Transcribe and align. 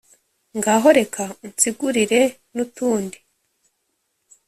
Ngaho 0.57 0.87
reka 0.99 1.23
unsigurire 1.45 2.21
n’utundi 2.55 3.17